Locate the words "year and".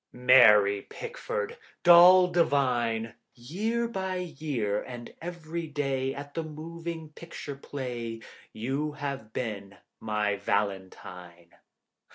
4.15-5.13